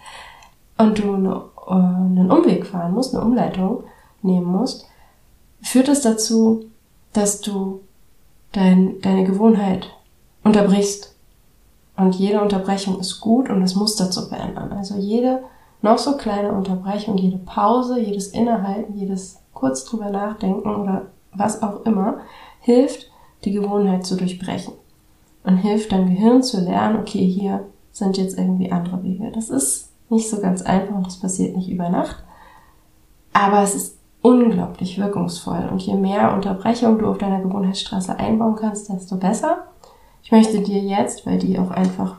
und 0.76 0.98
du 0.98 1.14
eine, 1.14 1.42
äh, 1.66 1.72
einen 1.72 2.30
Umweg 2.30 2.66
fahren 2.66 2.92
musst, 2.92 3.14
eine 3.14 3.24
Umleitung 3.24 3.84
nehmen 4.22 4.46
musst, 4.46 4.86
führt 5.62 5.88
es 5.88 6.02
dazu, 6.02 6.66
dass 7.12 7.40
du 7.40 7.80
dein, 8.52 9.00
deine 9.00 9.24
Gewohnheit 9.24 9.95
unterbrichst. 10.46 11.14
Und 11.96 12.14
jede 12.14 12.40
Unterbrechung 12.40 13.00
ist 13.00 13.20
gut, 13.20 13.48
um 13.50 13.60
das 13.60 13.74
Muster 13.74 14.10
zu 14.10 14.26
verändern. 14.26 14.72
Also 14.72 14.96
jede 14.96 15.40
noch 15.82 15.98
so 15.98 16.16
kleine 16.16 16.52
Unterbrechung, 16.52 17.16
jede 17.16 17.38
Pause, 17.38 18.00
jedes 18.00 18.28
Innehalten, 18.28 18.94
jedes 18.94 19.40
kurz 19.54 19.84
drüber 19.84 20.10
nachdenken 20.10 20.68
oder 20.68 21.06
was 21.32 21.62
auch 21.62 21.84
immer, 21.84 22.18
hilft, 22.60 23.10
die 23.44 23.52
Gewohnheit 23.52 24.04
zu 24.04 24.16
durchbrechen. 24.16 24.74
Und 25.44 25.58
hilft 25.58 25.92
deinem 25.92 26.08
Gehirn 26.08 26.42
zu 26.42 26.60
lernen, 26.60 26.98
okay, 26.98 27.24
hier 27.24 27.64
sind 27.92 28.18
jetzt 28.18 28.36
irgendwie 28.36 28.72
andere 28.72 29.02
Wege. 29.02 29.30
Das 29.32 29.48
ist 29.48 29.90
nicht 30.10 30.28
so 30.28 30.40
ganz 30.40 30.62
einfach 30.62 30.94
und 30.94 31.06
das 31.06 31.20
passiert 31.20 31.56
nicht 31.56 31.70
über 31.70 31.88
Nacht. 31.88 32.16
Aber 33.32 33.62
es 33.62 33.74
ist 33.74 33.98
unglaublich 34.22 34.98
wirkungsvoll. 34.98 35.68
Und 35.70 35.82
je 35.82 35.94
mehr 35.94 36.34
Unterbrechung 36.34 36.98
du 36.98 37.06
auf 37.06 37.18
deiner 37.18 37.40
Gewohnheitsstraße 37.40 38.18
einbauen 38.18 38.56
kannst, 38.56 38.88
desto 38.88 39.16
besser. 39.16 39.64
Ich 40.26 40.32
möchte 40.32 40.60
dir 40.60 40.80
jetzt, 40.80 41.24
weil 41.24 41.38
die 41.38 41.56
auch 41.56 41.70
einfach 41.70 42.16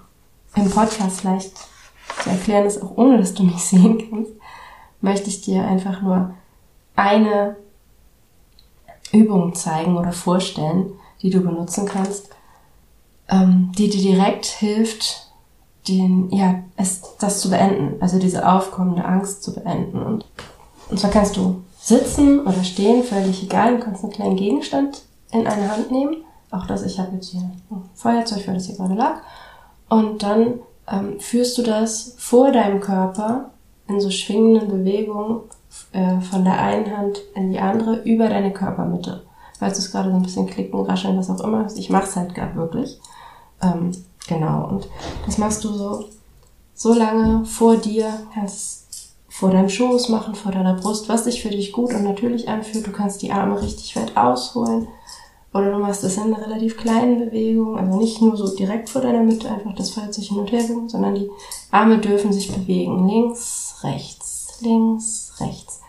im 0.56 0.70
Podcast 0.70 1.26
leicht 1.26 1.58
zu 2.24 2.30
erklären 2.30 2.66
ist, 2.66 2.82
auch 2.82 2.96
ohne 2.96 3.18
dass 3.18 3.34
du 3.34 3.44
mich 3.44 3.58
sehen 3.66 4.02
kannst, 4.10 4.32
möchte 5.02 5.28
ich 5.28 5.42
dir 5.42 5.68
einfach 5.68 6.02
nur 6.02 6.34
eine 6.96 7.58
Übung 9.12 9.54
zeigen 9.56 9.98
oder 9.98 10.14
vorstellen, 10.14 10.94
die 11.22 11.32
du 11.32 11.42
benutzen 11.42 11.86
kannst, 11.86 12.30
ähm, 13.28 13.74
die 13.78 13.90
dir 13.90 14.14
direkt 14.14 14.46
hilft, 14.46 15.30
den, 15.90 16.30
ja, 16.32 16.64
es, 16.78 17.02
das 17.20 17.42
zu 17.42 17.50
beenden, 17.50 18.02
also 18.02 18.20
diese 18.20 18.48
aufkommende 18.48 19.04
Angst 19.04 19.44
zu 19.44 19.54
beenden. 19.54 20.02
Und, 20.02 20.26
und 20.90 20.98
zwar 20.98 21.12
kannst 21.12 21.36
du 21.36 21.62
sitzen 21.78 22.40
oder 22.48 22.64
stehen, 22.64 23.04
völlig 23.04 23.44
egal, 23.44 23.76
du 23.76 23.84
kannst 23.84 24.02
einen 24.06 24.14
kleinen 24.14 24.38
Gegenstand 24.38 25.02
in 25.34 25.46
eine 25.46 25.70
Hand 25.70 25.92
nehmen. 25.92 26.24
Auch 26.52 26.66
das, 26.66 26.84
ich 26.84 27.00
habe 27.00 27.16
jetzt 27.16 27.30
hier 27.30 27.42
ein 27.42 27.90
Feuerzeug, 27.94 28.48
weil 28.48 28.56
das 28.56 28.66
hier 28.66 28.76
gerade 28.76 28.94
lag. 28.94 29.22
Und 29.90 30.24
dann 30.24 30.60
ähm, 30.88 31.20
führst 31.20 31.58
du 31.58 31.64
das 31.64 32.16
vor 32.18 32.52
deinem 32.52 32.80
Körper 32.80 33.52
in 33.88 34.00
so 34.00 34.10
schwingenden 34.10 34.70
Bewegungen 34.70 35.42
äh, 35.92 36.20
von 36.22 36.44
der 36.44 36.60
einen 36.60 36.96
Hand 36.96 37.20
in 37.36 37.52
die 37.52 37.60
andere 37.60 38.02
über 38.04 38.30
deine 38.30 38.52
Körpermitte. 38.52 39.24
Falls 39.60 39.74
du 39.74 39.80
es 39.80 39.92
gerade 39.92 40.10
so 40.10 40.16
ein 40.16 40.24
bisschen 40.24 40.48
klicken, 40.48 40.80
rascheln, 40.82 41.18
was 41.18 41.30
auch 41.30 41.44
immer. 41.44 41.68
Ich 41.76 41.90
mach's 41.90 42.16
halt 42.16 42.36
gerade 42.36 42.56
wirklich. 42.56 43.00
Ähm, 43.62 43.92
genau. 44.28 44.68
Und 44.68 44.88
das 45.26 45.38
machst 45.38 45.64
du 45.64 45.74
so, 45.74 46.06
so 46.74 46.94
lange 46.94 47.46
vor 47.46 47.78
dir, 47.78 48.08
kannst 48.34 49.16
vor 49.30 49.52
deinem 49.52 49.70
Schoß 49.70 50.10
machen, 50.10 50.36
vor 50.36 50.52
deiner 50.52 50.76
Brust, 50.76 51.10
was 51.10 51.26
sich 51.26 51.42
für 51.42 51.50
dich 51.50 51.72
gut 51.72 51.94
und 51.94 52.04
natürlich 52.04 52.50
anfühlt. 52.50 52.88
Du 52.88 52.92
kannst 52.92 53.22
die 53.22 53.32
Arme 53.32 53.62
richtig 53.62 53.96
weit 53.96 54.16
ausholen. 54.16 54.88
Oder 55.54 55.72
du 55.72 55.80
machst 55.80 56.04
das 56.04 56.18
in 56.18 56.34
einer 56.34 56.46
relativ 56.46 56.78
kleinen 56.78 57.20
Bewegung, 57.20 57.78
also 57.78 57.98
nicht 57.98 58.22
nur 58.22 58.36
so 58.36 58.56
direkt 58.56 58.90
vor 58.90 59.02
deiner 59.02 59.24
Mitte 59.24 59.50
einfach 59.50 59.74
das 59.76 59.92
Feuer 59.92 60.12
sich 60.12 60.30
hin 60.30 60.40
und 60.40 60.52
her 60.52 60.62
bewegen, 60.62 60.90
sondern 60.90 61.16
die 61.16 61.30
Arme 61.72 61.98
dürfen 62.00 62.32
sich 62.34 62.52
bewegen. 62.52 63.08
Links, 63.08 63.76
rechts, 63.82 64.60
links, 64.62 65.34
rechts, 65.40 65.82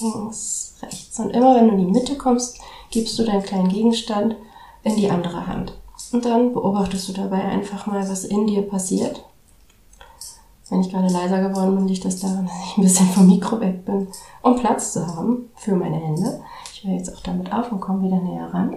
links, 0.00 0.74
rechts. 0.82 1.18
Und 1.18 1.30
immer 1.30 1.56
wenn 1.56 1.68
du 1.68 1.74
in 1.74 1.86
die 1.86 1.92
Mitte 1.92 2.16
kommst, 2.16 2.58
gibst 2.90 3.18
du 3.18 3.24
deinen 3.24 3.42
kleinen 3.42 3.68
Gegenstand 3.68 4.36
in 4.84 4.96
die 4.96 5.10
andere 5.10 5.46
Hand. 5.46 5.72
Und 6.12 6.24
dann 6.24 6.52
beobachtest 6.52 7.08
du 7.08 7.12
dabei 7.12 7.42
einfach 7.42 7.86
mal, 7.86 8.08
was 8.08 8.24
in 8.24 8.46
dir 8.46 8.62
passiert. 8.62 9.24
Wenn 10.70 10.80
ich 10.80 10.90
gerade 10.90 11.12
leiser 11.12 11.48
geworden 11.48 11.76
bin, 11.76 11.88
liegt 11.88 12.04
das 12.04 12.20
daran, 12.20 12.46
dass 12.46 12.54
ich 12.64 12.76
ein 12.76 12.82
bisschen 12.82 13.08
vom 13.08 13.26
Mikro 13.26 13.60
weg 13.60 13.84
bin, 13.84 14.08
um 14.42 14.56
Platz 14.56 14.92
zu 14.92 15.06
haben 15.06 15.50
für 15.56 15.74
meine 15.74 15.96
Hände. 15.96 16.40
Ich 16.78 16.84
höre 16.84 16.94
jetzt 16.94 17.12
auch 17.12 17.20
damit 17.22 17.52
auf 17.52 17.72
und 17.72 17.80
komme 17.80 18.04
wieder 18.04 18.20
näher 18.20 18.54
ran. 18.54 18.76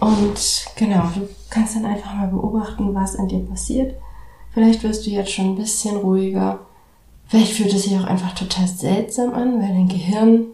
Und 0.00 0.66
genau, 0.74 1.02
du 1.14 1.28
kannst 1.50 1.76
dann 1.76 1.84
einfach 1.84 2.14
mal 2.14 2.28
beobachten, 2.28 2.94
was 2.94 3.16
in 3.16 3.28
dir 3.28 3.40
passiert. 3.40 3.94
Vielleicht 4.52 4.82
wirst 4.82 5.04
du 5.04 5.10
jetzt 5.10 5.30
schon 5.30 5.50
ein 5.50 5.56
bisschen 5.56 5.96
ruhiger. 5.96 6.60
Vielleicht 7.26 7.52
fühlt 7.52 7.74
es 7.74 7.82
sich 7.82 7.98
auch 7.98 8.04
einfach 8.04 8.34
total 8.34 8.66
seltsam 8.66 9.34
an, 9.34 9.60
weil 9.60 9.68
dein 9.68 9.88
Gehirn 9.88 10.46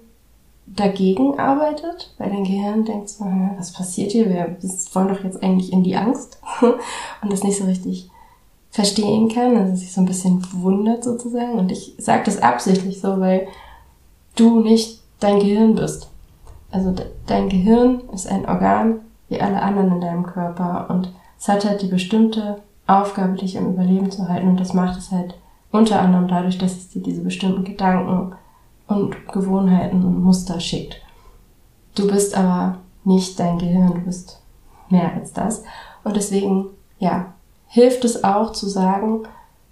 dagegen 0.66 1.38
arbeitet, 1.38 2.12
weil 2.18 2.30
dein 2.30 2.42
Gehirn 2.44 2.84
denkt 2.84 3.10
so, 3.10 3.24
was 3.56 3.72
passiert 3.72 4.10
hier? 4.10 4.28
Wir 4.28 4.56
wollen 4.94 5.08
doch 5.08 5.22
jetzt 5.22 5.44
eigentlich 5.44 5.72
in 5.72 5.84
die 5.84 5.94
Angst 5.94 6.40
und 6.60 7.32
das 7.32 7.44
nicht 7.44 7.58
so 7.58 7.66
richtig 7.66 8.10
verstehen 8.72 9.28
kann, 9.28 9.56
also 9.56 9.76
sich 9.76 9.92
so 9.92 10.00
ein 10.00 10.06
bisschen 10.06 10.44
wundert 10.54 11.04
sozusagen. 11.04 11.52
Und 11.52 11.70
ich 11.70 11.94
sage 11.98 12.24
das 12.24 12.42
absichtlich 12.42 13.00
so, 13.00 13.20
weil 13.20 13.46
du 14.34 14.58
nicht 14.60 15.01
dein 15.22 15.38
Gehirn 15.38 15.74
bist. 15.74 16.10
Also 16.70 16.94
dein 17.26 17.48
Gehirn 17.48 18.02
ist 18.12 18.28
ein 18.28 18.46
Organ 18.46 19.00
wie 19.28 19.40
alle 19.40 19.62
anderen 19.62 19.92
in 19.92 20.00
deinem 20.00 20.24
Körper 20.24 20.86
und 20.90 21.12
es 21.38 21.48
hat 21.48 21.64
halt 21.64 21.82
die 21.82 21.88
bestimmte 21.88 22.62
Aufgabe, 22.86 23.36
dich 23.36 23.56
im 23.56 23.72
Überleben 23.72 24.10
zu 24.10 24.28
halten 24.28 24.48
und 24.48 24.60
das 24.60 24.74
macht 24.74 24.98
es 24.98 25.10
halt 25.10 25.34
unter 25.70 26.00
anderem 26.00 26.28
dadurch, 26.28 26.58
dass 26.58 26.72
es 26.72 26.88
dir 26.90 27.02
diese 27.02 27.22
bestimmten 27.22 27.64
Gedanken 27.64 28.34
und 28.86 29.28
Gewohnheiten 29.28 30.04
und 30.04 30.22
Muster 30.22 30.60
schickt. 30.60 31.00
Du 31.94 32.06
bist 32.06 32.36
aber 32.36 32.78
nicht 33.04 33.38
dein 33.38 33.58
Gehirn, 33.58 33.94
du 33.94 34.00
bist 34.00 34.40
mehr 34.90 35.12
als 35.14 35.32
das. 35.32 35.64
Und 36.04 36.16
deswegen, 36.16 36.66
ja, 36.98 37.32
hilft 37.66 38.04
es 38.04 38.22
auch 38.22 38.52
zu 38.52 38.68
sagen, 38.68 39.22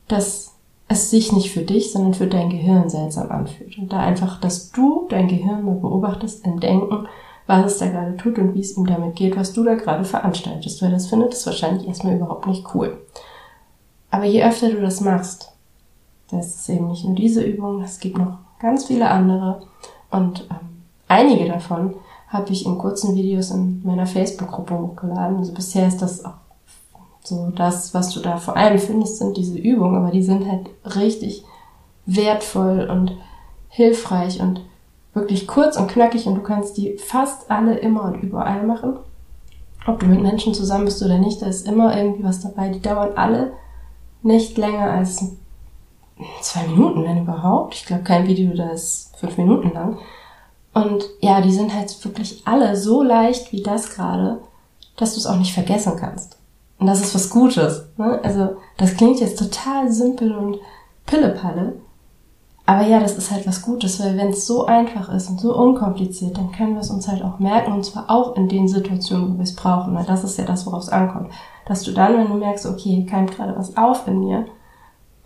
dass 0.09 0.50
es 0.91 1.09
sich 1.09 1.33
nicht 1.33 1.53
für 1.53 1.63
dich, 1.63 1.93
sondern 1.93 2.15
für 2.15 2.27
dein 2.27 2.51
Gehirn 2.51 2.91
seltsam 2.91 3.31
anfühlt. 3.31 3.79
Und 3.79 3.93
da 3.93 4.01
einfach, 4.01 4.41
dass 4.41 4.73
du 4.73 5.07
dein 5.09 5.29
Gehirn 5.29 5.65
mal 5.65 5.77
beobachtest 5.77 6.45
im 6.45 6.59
Denken, 6.59 7.07
was 7.47 7.73
es 7.73 7.79
da 7.79 7.87
gerade 7.87 8.17
tut 8.17 8.39
und 8.39 8.55
wie 8.55 8.61
es 8.61 8.77
ihm 8.77 8.87
damit 8.87 9.15
geht, 9.15 9.37
was 9.37 9.53
du 9.53 9.63
da 9.63 9.77
gerade 9.77 10.05
veranstaltest. 10.05 10.83
Weil 10.83 10.91
das 10.91 11.07
findet 11.07 11.33
es 11.33 11.47
wahrscheinlich 11.47 11.87
erstmal 11.87 12.17
überhaupt 12.17 12.49
nicht 12.49 12.75
cool. 12.75 12.99
Aber 14.11 14.25
je 14.25 14.43
öfter 14.43 14.69
du 14.71 14.81
das 14.81 15.01
machst, 15.01 15.53
das 16.33 16.57
ist 16.57 16.69
eben 16.69 16.89
nicht 16.89 17.05
nur 17.05 17.15
diese 17.15 17.45
Übung, 17.45 17.83
es 17.83 18.01
gibt 18.01 18.19
noch 18.19 18.39
ganz 18.59 18.87
viele 18.87 19.09
andere. 19.09 19.63
Und 20.11 20.49
ähm, 20.51 20.83
einige 21.07 21.47
davon 21.47 21.95
habe 22.27 22.51
ich 22.51 22.67
in 22.67 22.79
kurzen 22.79 23.15
Videos 23.15 23.53
in 23.53 23.81
meiner 23.85 24.07
Facebook-Gruppe 24.07 24.77
hochgeladen. 24.77 25.37
Also 25.37 25.53
bisher 25.53 25.87
ist 25.87 26.03
das 26.03 26.25
auch 26.25 26.35
so 27.23 27.51
das, 27.55 27.95
was 27.95 28.11
du 28.11 28.21
da 28.21 28.37
vor 28.39 28.57
allem 28.57 28.79
findest, 28.79 29.19
sind 29.19 29.37
diese 29.37 29.59
Übungen, 29.59 29.97
aber 29.97 30.11
die 30.11 30.23
sind 30.23 30.51
halt 30.51 30.69
richtig 30.97 31.45
wertvoll 32.07 32.89
und 32.91 33.17
hilfreich 33.69 34.41
und 34.41 34.63
wirklich 35.15 35.47
kurz 35.47 35.77
und 35.77 35.89
knackig 35.89 36.27
und 36.27 36.37
du 36.37 36.43
kannst 36.43 36.77
die 36.77 36.97
fast 36.99 37.51
alle 37.51 37.79
immer 37.79 38.05
und 38.05 38.23
überall 38.23 38.65
machen. 38.67 38.97
Ob 39.87 40.01
du 40.01 40.07
mit 40.07 40.21
Menschen 40.21 40.55
zusammen 40.55 40.85
bist 40.85 41.03
oder 41.03 41.19
nicht, 41.19 41.41
da 41.41 41.47
ist 41.47 41.67
immer 41.67 41.97
irgendwie 41.97 42.25
was 42.25 42.41
dabei. 42.41 42.69
Die 42.69 42.81
dauern 42.81 43.17
alle 43.17 43.53
nicht 44.23 44.59
länger 44.59 44.91
als 44.91 45.25
zwei 46.43 46.67
Minuten, 46.67 47.05
wenn 47.05 47.23
überhaupt. 47.23 47.75
Ich 47.75 47.87
glaube, 47.87 48.03
kein 48.03 48.27
Video 48.27 48.55
da 48.55 48.71
ist 48.71 49.17
fünf 49.17 49.39
Minuten 49.39 49.73
lang. 49.73 49.99
Und 50.75 51.05
ja, 51.21 51.41
die 51.41 51.53
sind 51.53 51.75
halt 51.75 52.05
wirklich 52.05 52.43
alle 52.45 52.77
so 52.77 53.03
leicht 53.03 53.53
wie 53.53 53.63
das 53.63 53.91
gerade, 53.91 54.41
dass 54.97 55.15
du 55.15 55.21
es 55.21 55.27
auch 55.27 55.37
nicht 55.37 55.55
vergessen 55.55 55.97
kannst. 55.99 56.40
Und 56.81 56.87
das 56.87 57.01
ist 57.01 57.15
was 57.15 57.31
Gutes. 57.31 57.89
Ne? 57.97 58.19
Also 58.23 58.57
das 58.79 58.97
klingt 58.97 59.21
jetzt 59.21 59.39
total 59.39 59.93
simpel 59.93 60.33
und 60.33 60.59
pillepalle. 61.07 61.75
Aber 62.67 62.87
ja, 62.87 63.01
das 63.01 63.17
ist 63.17 63.31
halt 63.31 63.47
was 63.47 63.63
Gutes, 63.63 64.01
weil 64.03 64.17
wenn 64.17 64.29
es 64.29 64.47
so 64.47 64.65
einfach 64.65 65.13
ist 65.13 65.29
und 65.29 65.41
so 65.41 65.55
unkompliziert, 65.57 66.39
dann 66.39 66.53
können 66.53 66.75
wir 66.75 66.81
es 66.81 66.91
uns 66.91 67.09
halt 67.09 67.23
auch 67.23 67.39
merken 67.39 67.73
und 67.73 67.85
zwar 67.85 68.09
auch 68.09 68.37
in 68.37 68.49
den 68.49 68.69
Situationen, 68.69 69.35
wo 69.35 69.37
wir 69.39 69.45
es 69.45 69.57
brauchen. 69.57 69.95
Weil 69.95 70.05
das 70.07 70.25
ist 70.25 70.39
ja 70.39 70.45
das, 70.45 70.67
worauf 70.67 70.85
es 70.85 70.89
ankommt. 70.89 71.31
Dass 71.67 71.83
du 71.83 71.93
dann, 71.93 72.17
wenn 72.17 72.29
du 72.29 72.35
merkst, 72.35 72.67
okay, 72.67 72.91
hier 72.95 73.07
keimt 73.07 73.33
gerade 73.33 73.57
was 73.57 73.77
auf 73.77 74.07
in 74.07 74.21
mir, 74.21 74.47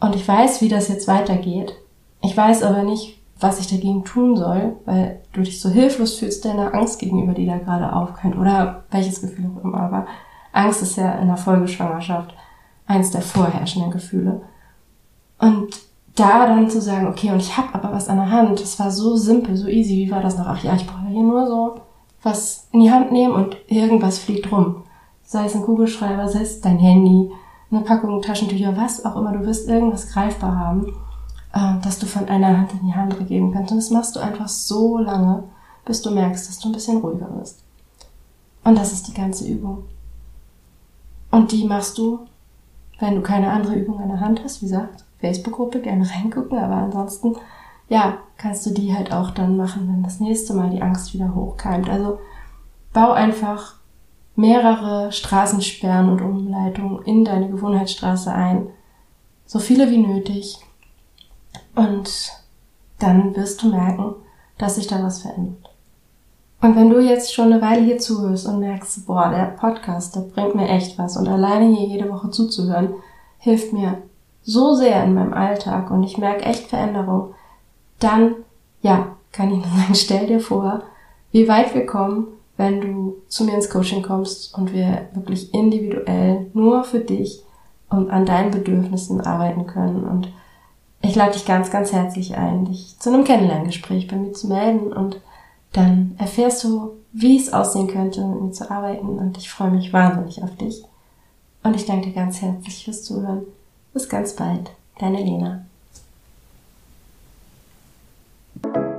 und 0.01 0.15
ich 0.15 0.27
weiß, 0.27 0.61
wie 0.61 0.69
das 0.69 0.89
jetzt 0.89 1.09
weitergeht. 1.09 1.75
Ich 2.21 2.37
weiß 2.37 2.63
aber 2.63 2.83
nicht, 2.83 3.23
was 3.41 3.59
ich 3.59 3.69
dagegen 3.69 4.05
tun 4.05 4.37
soll, 4.37 4.77
weil 4.85 5.23
du 5.33 5.41
dich 5.41 5.61
so 5.61 5.71
hilflos 5.71 6.19
fühlst 6.19 6.45
deiner 6.45 6.75
Angst 6.75 6.99
gegenüber, 6.99 7.33
die 7.33 7.47
da 7.47 7.59
gerade 7.59 7.93
aufkommt 7.93 8.37
oder 8.37 8.85
welches 8.91 9.23
Gefühl 9.23 9.51
auch 9.51 9.65
immer. 9.65 9.81
Aber 9.81 10.07
Angst 10.55 10.83
ist 10.83 10.97
ja 10.97 11.13
in 11.13 11.27
der 11.27 11.37
Folgeschwangerschaft 11.37 12.35
eins 12.87 13.11
der 13.11 13.23
vorherrschenden 13.23 13.91
Gefühle. 13.91 14.43
Und 15.39 15.75
da 16.17 16.47
dann 16.47 16.71
zu 16.71 16.81
sagen, 16.81 17.09
okay, 17.09 17.31
und 17.31 17.39
ich 17.41 17.57
habe 17.57 17.75
aber 17.75 17.93
was 17.93 18.09
an 18.09 18.17
der 18.17 18.31
Hand, 18.31 18.61
das 18.61 18.79
war 18.79 18.91
so 18.91 19.17
simpel, 19.17 19.57
so 19.57 19.67
easy, 19.67 19.97
wie 19.97 20.11
war 20.11 20.21
das 20.21 20.39
noch? 20.39 20.47
Ach 20.47 20.63
ja, 20.63 20.75
ich 20.75 20.87
brauche 20.87 21.09
hier 21.09 21.23
nur 21.23 21.47
so 21.47 21.81
was 22.25 22.69
in 22.73 22.81
die 22.81 22.91
Hand 22.91 23.13
nehmen 23.13 23.35
und 23.35 23.57
irgendwas 23.69 24.19
fliegt 24.19 24.51
rum. 24.51 24.83
Sei 25.23 25.45
es 25.45 25.55
ein 25.55 25.63
Kugelschreiber, 25.63 26.29
sei 26.29 26.41
es 26.41 26.61
dein 26.61 26.79
Handy, 26.79 27.31
eine 27.71 27.83
Packung 27.83 28.21
Taschentücher, 28.23 28.77
was 28.77 29.05
auch 29.05 29.17
immer, 29.17 29.33
du 29.33 29.47
wirst 29.47 29.69
irgendwas 29.69 30.11
greifbar 30.11 30.57
haben, 30.57 30.87
äh, 31.53 31.81
dass 31.83 31.99
du 31.99 32.07
von 32.07 32.29
einer 32.29 32.59
Hand 32.59 32.73
in 32.73 32.87
die 32.87 32.93
andere 32.93 33.25
geben 33.25 33.53
kannst. 33.53 33.73
Und 33.73 33.79
das 33.79 33.91
machst 33.91 34.17
du 34.17 34.21
einfach 34.21 34.49
so 34.49 34.99
lange, 34.99 35.45
bis 35.85 36.03
du 36.03 36.11
merkst, 36.11 36.49
dass 36.49 36.59
du 36.59 36.69
ein 36.69 36.73
bisschen 36.73 36.99
ruhiger 36.99 37.29
wirst. 37.39 37.61
Und 38.65 38.79
das 38.79 38.93
ist 38.93 39.09
die 39.09 39.15
ganze 39.15 39.47
Übung. 39.47 39.85
Und 41.35 41.51
die 41.51 41.65
machst 41.65 41.99
du, 41.99 42.21
wenn 43.01 43.17
du 43.17 43.21
keine 43.21 43.51
andere 43.51 43.75
Übung 43.75 44.01
in 44.01 44.09
der 44.09 44.21
Hand 44.21 44.45
hast, 44.45 44.63
wie 44.63 44.67
gesagt, 44.67 45.05
Facebook-Gruppe, 45.19 45.81
gerne 45.81 46.09
reingucken, 46.15 46.57
aber 46.57 46.77
ansonsten, 46.77 47.35
ja, 47.89 48.19
kannst 48.37 48.65
du 48.67 48.71
die 48.71 48.95
halt 48.95 49.13
auch 49.13 49.33
dann 49.33 49.57
machen, 49.57 49.89
wenn 49.89 50.05
das 50.05 50.21
nächste 50.21 50.55
Mal 50.55 50.71
die 50.71 50.81
Angst 50.81 51.13
wieder 51.13 51.35
hochkeimt. 51.35 51.91
Also 51.91 52.21
bau 52.93 53.11
einfach 53.11 53.75
mehrere 54.37 55.11
Straßensperren 55.11 56.09
und 56.09 56.23
Umleitungen 56.23 57.03
in 57.03 57.25
deine 57.25 57.49
Gewohnheitsstraße 57.49 58.33
ein. 58.33 58.69
So 59.45 59.59
viele 59.59 59.91
wie 59.91 59.99
nötig. 59.99 60.61
Und 61.75 62.33
dann 63.01 63.35
wirst 63.35 63.61
du 63.63 63.71
merken, 63.71 64.15
dass 64.57 64.77
sich 64.77 64.87
da 64.87 65.03
was 65.03 65.23
verändert. 65.23 65.74
Und 66.65 66.77
wenn 66.77 66.89
du 66.89 66.99
jetzt 66.99 67.35
schon 67.35 67.53
eine 67.53 67.61
Weile 67.61 67.83
hier 67.83 67.99
zuhörst 67.99 68.47
und 68.47 68.59
merkst, 68.59 69.05
boah, 69.07 69.29
der 69.29 69.55
Podcast, 69.55 70.17
der 70.17 70.23
bringt 70.23 70.55
mir 70.55 70.67
echt 70.67 70.99
was 70.99 71.19
und 71.19 71.29
alleine 71.29 71.67
hier 71.67 71.87
jede 71.87 72.11
Woche 72.11 72.31
zuzuhören, 72.31 72.95
hilft 73.37 73.75
mir 73.75 73.99
so 74.43 74.75
sehr 74.75 75.05
in 75.05 75.13
meinem 75.13 75.35
Alltag 75.35 75.91
und 75.91 76.03
ich 76.05 76.17
merke 76.17 76.47
echt 76.47 76.69
Veränderung, 76.69 77.35
dann, 77.99 78.37
ja, 78.81 79.09
kann 79.31 79.51
ich 79.51 79.59
nur 79.59 79.67
sagen, 79.77 79.95
stell 79.95 80.27
dir 80.27 80.41
vor, 80.41 80.81
wie 81.33 81.47
weit 81.49 81.75
wir 81.75 81.85
kommen, 81.85 82.29
wenn 82.57 82.81
du 82.81 83.17
zu 83.29 83.45
mir 83.45 83.57
ins 83.57 83.69
Coaching 83.69 84.03
kommst 84.03 84.57
und 84.57 84.73
wir 84.73 85.09
wirklich 85.13 85.53
individuell 85.53 86.47
nur 86.55 86.85
für 86.85 87.01
dich 87.01 87.43
und 87.91 88.11
an 88.11 88.25
deinen 88.25 88.53
Bedürfnissen 88.53 89.21
arbeiten 89.21 89.67
können. 89.67 90.05
Und 90.05 90.33
ich 91.03 91.15
lade 91.15 91.33
dich 91.33 91.45
ganz, 91.45 91.71
ganz 91.71 91.93
herzlich 91.93 92.39
ein, 92.39 92.65
dich 92.65 92.99
zu 92.99 93.13
einem 93.13 93.25
Kennenlerngespräch 93.25 94.09
bei 94.09 94.17
mir 94.17 94.33
zu 94.33 94.49
melden 94.49 94.95
und 94.95 95.21
dann 95.75 96.15
erfährst 96.19 96.65
du, 96.65 96.93
wie 97.13 97.37
es 97.37 97.53
aussehen 97.53 97.89
könnte, 97.89 98.25
mit 98.25 98.41
mir 98.41 98.53
zu 98.53 98.71
arbeiten 98.71 99.19
und 99.19 99.37
ich 99.37 99.51
freue 99.51 99.71
mich 99.71 99.93
wahnsinnig 99.93 100.43
auf 100.43 100.57
dich. 100.57 100.83
Und 101.63 101.77
ich 101.77 101.85
danke 101.85 102.09
dir 102.09 102.15
ganz 102.15 102.41
herzlich 102.41 102.85
fürs 102.85 103.03
Zuhören. 103.03 103.43
Bis 103.93 104.09
ganz 104.09 104.35
bald. 104.35 104.71
Deine 104.99 105.19
Lena. 105.19 105.65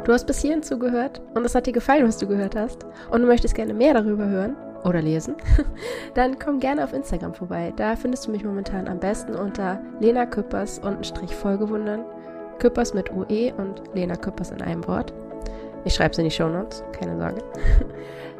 Du 0.04 0.14
hast 0.14 0.28
bis 0.28 0.42
hierhin 0.42 0.64
zugehört 0.64 1.22
und 1.34 1.46
es 1.46 1.56
hat 1.56 1.66
dir 1.66 1.74
gefallen, 1.74 2.08
was 2.08 2.18
du 2.18 2.28
gehört 2.28 2.56
hast 2.56 2.86
und 3.10 3.22
du 3.22 3.28
möchtest 3.28 3.56
gerne 3.56 3.74
mehr 3.74 3.94
darüber 3.94 4.26
hören 4.26 4.56
oder 4.84 5.02
lesen, 5.02 5.36
dann 6.14 6.38
komm 6.38 6.60
gerne 6.60 6.84
auf 6.84 6.94
Instagram 6.94 7.34
vorbei. 7.34 7.74
Da 7.76 7.96
findest 7.96 8.28
du 8.28 8.32
mich 8.32 8.44
momentan 8.44 8.88
am 8.88 9.00
besten 9.00 9.36
unter 9.36 9.82
Lena 10.00 10.26
Küppers 10.26 10.80
und 10.80 11.06
Strich 11.06 11.34
Folgewundern. 11.36 12.04
Küppers 12.60 12.94
mit 12.94 13.12
UE 13.12 13.54
und 13.56 13.82
Lena 13.94 14.16
Küppers 14.16 14.52
in 14.52 14.62
einem 14.62 14.86
Wort. 14.88 15.14
Ich 15.86 15.94
schreibe 15.94 16.12
es 16.12 16.18
in 16.18 16.26
die 16.26 16.32
Show 16.32 16.50
Notes, 16.50 16.84
keine 16.92 17.18
Sorge. 17.18 17.42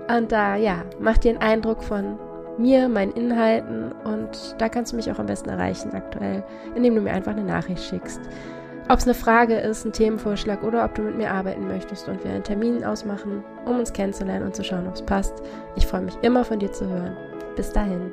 Und 0.16 0.32
da, 0.32 0.56
ja, 0.56 0.84
mach 1.00 1.18
dir 1.18 1.32
einen 1.32 1.42
Eindruck 1.42 1.84
von 1.84 2.20
mir, 2.58 2.88
meinen 2.90 3.12
Inhalten 3.14 3.92
und 4.04 4.56
da 4.60 4.70
kannst 4.70 4.94
du 4.94 4.96
mich 4.96 5.12
auch 5.12 5.20
am 5.20 5.26
besten 5.26 5.50
erreichen 5.50 5.94
aktuell, 5.94 6.44
indem 6.76 6.96
du 6.96 7.02
mir 7.02 7.12
einfach 7.12 7.32
eine 7.32 7.44
Nachricht 7.44 7.84
schickst. 7.84 8.22
Ob 8.88 9.00
es 9.00 9.06
eine 9.06 9.16
Frage 9.16 9.56
ist, 9.56 9.84
ein 9.84 9.94
Themenvorschlag 9.94 10.64
oder 10.64 10.86
ob 10.86 10.94
du 10.94 11.02
mit 11.02 11.18
mir 11.18 11.32
arbeiten 11.32 11.68
möchtest 11.68 12.08
und 12.08 12.24
wir 12.24 12.32
einen 12.32 12.44
Termin 12.44 12.86
ausmachen, 12.86 13.44
um 13.66 13.80
uns 13.80 13.92
kennenzulernen 13.92 14.46
und 14.46 14.56
zu 14.56 14.64
schauen, 14.64 14.88
ob 14.88 14.94
es 14.94 15.02
passt. 15.02 15.34
Ich 15.76 15.88
freue 15.88 16.02
mich 16.02 16.16
immer 16.22 16.46
von 16.46 16.60
dir 16.60 16.72
zu 16.72 16.88
hören. 16.88 17.18
Bis 17.56 17.72
dahin. 17.72 18.12